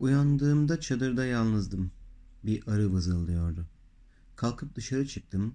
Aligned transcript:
Uyandığımda 0.00 0.80
çadırda 0.80 1.24
yalnızdım. 1.24 1.90
Bir 2.44 2.68
arı 2.68 2.92
vızıldıyordu. 2.92 3.66
Kalkıp 4.36 4.74
dışarı 4.74 5.06
çıktım. 5.06 5.54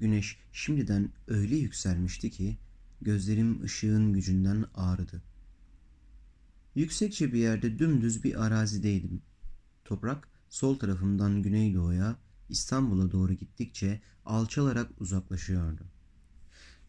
Güneş 0.00 0.38
şimdiden 0.52 1.10
öyle 1.28 1.56
yükselmişti 1.56 2.30
ki 2.30 2.58
gözlerim 3.00 3.62
ışığın 3.62 4.12
gücünden 4.12 4.64
ağrıdı. 4.74 5.22
Yüksekçe 6.74 7.32
bir 7.32 7.38
yerde 7.38 7.78
dümdüz 7.78 8.24
bir 8.24 8.44
arazideydim. 8.44 9.22
Toprak 9.84 10.28
sol 10.48 10.78
tarafımdan 10.78 11.42
güneydoğuya 11.42 12.16
İstanbul'a 12.48 13.12
doğru 13.12 13.32
gittikçe 13.32 14.00
alçalarak 14.24 15.00
uzaklaşıyordu. 15.00 15.82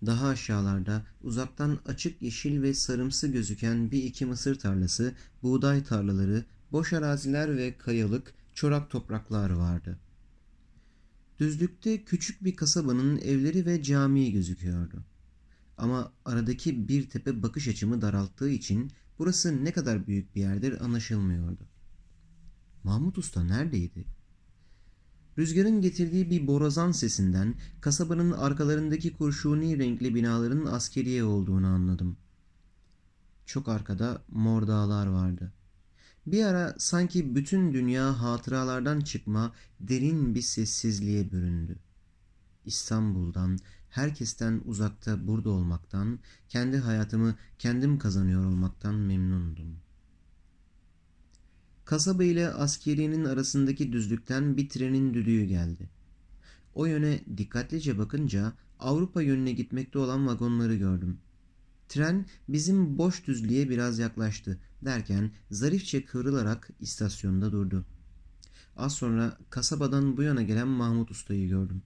Daha 0.05 0.27
aşağılarda 0.27 1.05
uzaktan 1.21 1.79
açık 1.85 2.21
yeşil 2.21 2.61
ve 2.61 2.73
sarımsı 2.73 3.27
gözüken 3.27 3.91
bir 3.91 4.03
iki 4.03 4.25
mısır 4.25 4.59
tarlası, 4.59 5.15
buğday 5.43 5.83
tarlaları, 5.83 6.45
boş 6.71 6.93
araziler 6.93 7.57
ve 7.57 7.77
kayalık, 7.77 8.33
çorak 8.53 8.89
topraklar 8.89 9.49
vardı. 9.49 9.99
Düzlükte 11.39 12.03
küçük 12.03 12.43
bir 12.43 12.55
kasabanın 12.55 13.17
evleri 13.17 13.65
ve 13.65 13.83
camii 13.83 14.31
gözüküyordu. 14.31 15.03
Ama 15.77 16.11
aradaki 16.25 16.87
bir 16.87 17.09
tepe 17.09 17.43
bakış 17.43 17.67
açımı 17.67 18.01
daralttığı 18.01 18.49
için 18.49 18.91
burası 19.19 19.65
ne 19.65 19.71
kadar 19.71 20.07
büyük 20.07 20.35
bir 20.35 20.41
yerdir 20.41 20.85
anlaşılmıyordu. 20.85 21.67
Mahmut 22.83 23.17
Usta 23.17 23.43
neredeydi? 23.43 24.05
Rüzgarın 25.37 25.81
getirdiği 25.81 26.29
bir 26.29 26.47
borazan 26.47 26.91
sesinden 26.91 27.55
kasabanın 27.81 28.31
arkalarındaki 28.31 29.13
kurşuni 29.13 29.79
renkli 29.79 30.15
binaların 30.15 30.65
askeriye 30.65 31.23
olduğunu 31.23 31.67
anladım. 31.67 32.17
Çok 33.45 33.67
arkada 33.67 34.23
mor 34.31 34.67
dağlar 34.67 35.07
vardı. 35.07 35.53
Bir 36.27 36.43
ara 36.43 36.75
sanki 36.77 37.35
bütün 37.35 37.73
dünya 37.73 38.21
hatıralardan 38.21 38.99
çıkma 38.99 39.53
derin 39.79 40.35
bir 40.35 40.41
sessizliğe 40.41 41.31
büründü. 41.31 41.75
İstanbul'dan, 42.65 43.57
herkesten 43.89 44.61
uzakta 44.65 45.27
burada 45.27 45.49
olmaktan, 45.49 46.19
kendi 46.49 46.77
hayatımı 46.77 47.35
kendim 47.59 47.99
kazanıyor 47.99 48.45
olmaktan 48.45 48.95
memnundum. 48.95 49.79
Kasaba 51.85 52.23
ile 52.23 52.49
askeriyenin 52.49 53.25
arasındaki 53.25 53.93
düzlükten 53.93 54.57
bir 54.57 54.69
trenin 54.69 55.13
düdüğü 55.13 55.43
geldi. 55.43 55.89
O 56.75 56.85
yöne 56.85 57.19
dikkatlice 57.37 57.97
bakınca 57.97 58.53
Avrupa 58.79 59.21
yönüne 59.21 59.51
gitmekte 59.51 59.99
olan 59.99 60.27
vagonları 60.27 60.75
gördüm. 60.75 61.19
Tren 61.89 62.25
bizim 62.49 62.97
boş 62.97 63.27
düzlüğe 63.27 63.69
biraz 63.69 63.99
yaklaştı 63.99 64.59
derken 64.81 65.31
zarifçe 65.51 66.05
kıvrılarak 66.05 66.69
istasyonda 66.79 67.51
durdu. 67.51 67.85
Az 68.77 68.93
sonra 68.93 69.37
kasabadan 69.49 70.17
bu 70.17 70.23
yana 70.23 70.41
gelen 70.41 70.67
Mahmut 70.67 71.11
Usta'yı 71.11 71.49
gördüm. 71.49 71.81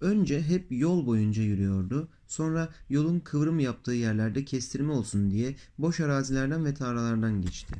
Önce 0.00 0.42
hep 0.42 0.66
yol 0.70 1.06
boyunca 1.06 1.42
yürüyordu. 1.42 2.08
Sonra 2.26 2.68
yolun 2.88 3.20
kıvrım 3.20 3.58
yaptığı 3.58 3.92
yerlerde 3.92 4.44
kestirme 4.44 4.92
olsun 4.92 5.30
diye 5.30 5.56
boş 5.78 6.00
arazilerden 6.00 6.64
ve 6.64 6.74
tarlalardan 6.74 7.42
geçti. 7.42 7.74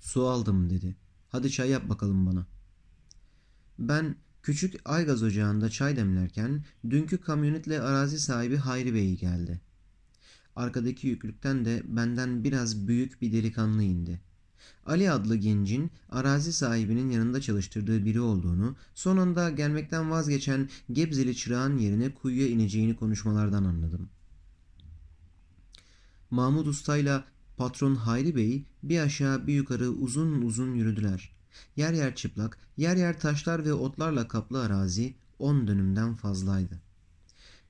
Su 0.00 0.28
aldım 0.28 0.70
dedi. 0.70 0.96
Hadi 1.28 1.50
çay 1.50 1.70
yap 1.70 1.88
bakalım 1.88 2.26
bana. 2.26 2.46
Ben 3.78 4.16
küçük 4.42 4.74
aygaz 4.84 5.22
ocağında 5.22 5.70
çay 5.70 5.96
demlerken 5.96 6.64
dünkü 6.90 7.18
kamyonetle 7.18 7.80
arazi 7.80 8.20
sahibi 8.20 8.56
Hayri 8.56 8.94
Bey 8.94 9.16
geldi. 9.16 9.60
Arkadaki 10.58 11.08
yüklükten 11.08 11.64
de 11.64 11.82
benden 11.86 12.44
biraz 12.44 12.88
büyük 12.88 13.22
bir 13.22 13.32
delikanlı 13.32 13.82
indi. 13.82 14.20
Ali 14.86 15.10
adlı 15.10 15.36
gencin 15.36 15.90
arazi 16.08 16.52
sahibinin 16.52 17.10
yanında 17.10 17.40
çalıştırdığı 17.40 18.04
biri 18.04 18.20
olduğunu, 18.20 18.76
son 18.94 19.16
anda 19.16 19.50
gelmekten 19.50 20.10
vazgeçen 20.10 20.68
Gebzeli 20.92 21.36
çırağın 21.36 21.78
yerine 21.78 22.14
kuyuya 22.14 22.48
ineceğini 22.48 22.96
konuşmalardan 22.96 23.64
anladım. 23.64 24.08
Mahmut 26.30 26.66
Usta'yla 26.66 27.24
patron 27.56 27.94
Hayri 27.94 28.36
Bey 28.36 28.64
bir 28.82 28.98
aşağı 28.98 29.46
bir 29.46 29.54
yukarı 29.54 29.90
uzun 29.90 30.42
uzun 30.42 30.74
yürüdüler. 30.74 31.32
Yer 31.76 31.92
yer 31.92 32.14
çıplak, 32.14 32.58
yer 32.76 32.96
yer 32.96 33.20
taşlar 33.20 33.64
ve 33.64 33.72
otlarla 33.72 34.28
kaplı 34.28 34.62
arazi 34.62 35.14
on 35.38 35.66
dönümden 35.66 36.14
fazlaydı. 36.14 36.87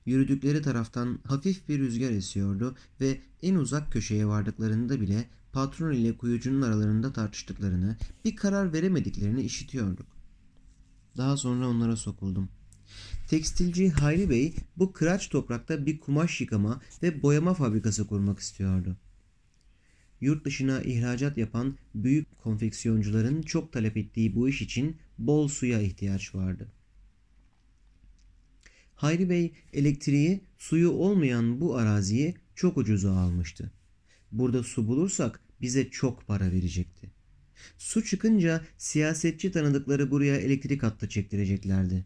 Yürüdükleri 0.05 0.61
taraftan 0.61 1.19
hafif 1.27 1.69
bir 1.69 1.79
rüzgar 1.79 2.11
esiyordu 2.11 2.75
ve 3.01 3.19
en 3.41 3.55
uzak 3.55 3.91
köşeye 3.91 4.27
vardıklarında 4.27 5.01
bile 5.01 5.29
patron 5.53 5.91
ile 5.91 6.17
kuyucunun 6.17 6.61
aralarında 6.61 7.13
tartıştıklarını, 7.13 7.97
bir 8.25 8.35
karar 8.35 8.73
veremediklerini 8.73 9.41
işitiyorduk. 9.41 10.07
Daha 11.17 11.37
sonra 11.37 11.67
onlara 11.67 11.95
sokuldum. 11.95 12.49
Tekstilci 13.27 13.89
Hayri 13.89 14.29
Bey 14.29 14.53
bu 14.77 14.93
kıraç 14.93 15.29
toprakta 15.29 15.85
bir 15.85 15.99
kumaş 15.99 16.41
yıkama 16.41 16.81
ve 17.03 17.23
boyama 17.23 17.53
fabrikası 17.53 18.07
kurmak 18.07 18.39
istiyordu. 18.39 18.97
Yurt 20.21 20.45
dışına 20.45 20.81
ihracat 20.81 21.37
yapan 21.37 21.77
büyük 21.95 22.37
konfeksiyoncuların 22.37 23.41
çok 23.41 23.73
talep 23.73 23.97
ettiği 23.97 24.35
bu 24.35 24.49
iş 24.49 24.61
için 24.61 24.97
bol 25.17 25.47
suya 25.47 25.81
ihtiyaç 25.81 26.35
vardı. 26.35 26.71
Hayri 28.99 29.29
Bey 29.29 29.53
elektriği 29.73 30.41
suyu 30.57 30.89
olmayan 30.91 31.61
bu 31.61 31.75
araziyi 31.75 32.35
çok 32.55 32.77
ucuza 32.77 33.11
almıştı. 33.11 33.71
Burada 34.31 34.63
su 34.63 34.87
bulursak 34.87 35.39
bize 35.61 35.89
çok 35.89 36.27
para 36.27 36.51
verecekti. 36.51 37.11
Su 37.77 38.03
çıkınca 38.03 38.65
siyasetçi 38.77 39.51
tanıdıkları 39.51 40.11
buraya 40.11 40.35
elektrik 40.35 40.83
hattı 40.83 41.09
çektireceklerdi. 41.09 42.05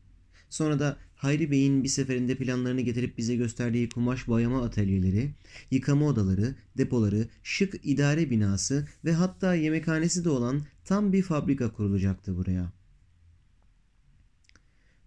Sonra 0.49 0.79
da 0.79 0.97
Hayri 1.15 1.51
Bey'in 1.51 1.83
bir 1.83 1.89
seferinde 1.89 2.35
planlarını 2.35 2.81
getirip 2.81 3.17
bize 3.17 3.35
gösterdiği 3.35 3.89
kumaş 3.89 4.27
boyama 4.27 4.63
atölyeleri, 4.63 5.31
yıkama 5.71 6.05
odaları, 6.05 6.55
depoları, 6.77 7.27
şık 7.43 7.75
idare 7.83 8.29
binası 8.29 8.87
ve 9.05 9.13
hatta 9.13 9.55
yemekhanesi 9.55 10.25
de 10.25 10.29
olan 10.29 10.61
tam 10.85 11.13
bir 11.13 11.21
fabrika 11.21 11.71
kurulacaktı 11.73 12.37
buraya. 12.37 12.73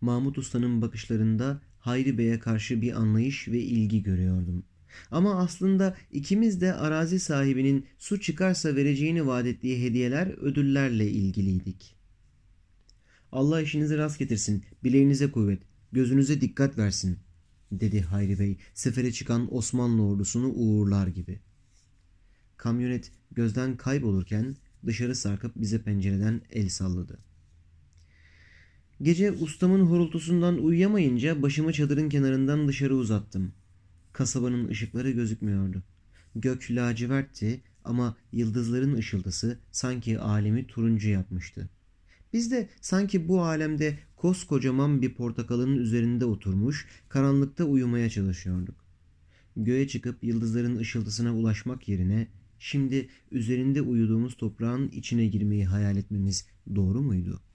Mahmut 0.00 0.38
Usta'nın 0.38 0.82
bakışlarında 0.82 1.60
Hayri 1.86 2.19
Bey'e 2.19 2.38
karşı 2.38 2.82
bir 2.82 2.92
anlayış 2.92 3.48
ve 3.48 3.60
ilgi 3.60 4.02
görüyordum. 4.02 4.64
Ama 5.10 5.34
aslında 5.34 5.97
ikimiz 6.12 6.60
de 6.60 6.74
arazi 6.74 7.20
sahibinin 7.20 7.86
su 7.98 8.20
çıkarsa 8.20 8.76
vereceğini 8.76 9.26
vaat 9.26 9.47
ettiği 9.47 9.82
hediyeler, 9.84 10.26
ödüllerle 10.26 11.10
ilgiliydik. 11.10 11.96
Allah 13.32 13.60
işinizi 13.60 13.98
rast 13.98 14.19
getirsin, 14.19 14.64
bileğinize 14.84 15.30
kuvvet, 15.30 15.62
gözünüze 15.92 16.41
dikkat 16.41 16.78
versin, 16.78 17.19
dedi 17.72 18.00
Hayri 18.00 18.38
Bey 18.38 18.58
sefere 18.75 19.12
çıkan 19.12 19.54
Osmanlı 19.54 20.02
ordusunu 20.02 20.48
uğurlar 20.48 21.06
gibi. 21.06 21.41
Kamyonet 22.56 23.12
gözden 23.30 23.76
kaybolurken 23.76 24.56
dışarı 24.86 25.14
sarkıp 25.14 25.56
bize 25.56 25.82
pencereden 25.82 26.42
el 26.50 26.69
salladı. 26.69 27.19
Gece 29.02 29.32
ustamın 29.32 29.80
horultusundan 29.80 30.58
uyuyamayınca 30.58 31.42
başımı 31.42 31.72
çadırın 31.72 32.08
kenarından 32.08 32.68
dışarı 32.68 32.96
uzattım. 32.96 33.52
Kasabanın 34.12 34.68
ışıkları 34.68 35.10
gözükmüyordu. 35.10 35.82
Gök 36.34 36.70
lacivertti 36.70 37.60
ama 37.84 38.16
yıldızların 38.32 38.94
ışıltısı 38.94 39.58
sanki 39.72 40.18
alemi 40.18 40.66
turuncu 40.66 41.08
yapmıştı. 41.08 41.70
Biz 42.32 42.50
de 42.50 42.68
sanki 42.80 43.28
bu 43.28 43.42
alemde 43.42 43.98
koskocaman 44.16 45.02
bir 45.02 45.14
portakalın 45.14 45.76
üzerinde 45.76 46.24
oturmuş, 46.24 46.88
karanlıkta 47.08 47.64
uyumaya 47.64 48.10
çalışıyorduk. 48.10 48.84
Göğe 49.56 49.88
çıkıp 49.88 50.24
yıldızların 50.24 50.76
ışıltısına 50.76 51.34
ulaşmak 51.34 51.88
yerine 51.88 52.28
şimdi 52.58 53.08
üzerinde 53.30 53.82
uyuduğumuz 53.82 54.37
toprağın 54.37 54.88
içine 54.88 55.26
girmeyi 55.26 55.66
hayal 55.66 55.96
etmemiz 55.96 56.46
doğru 56.75 57.02
muydu?'' 57.02 57.46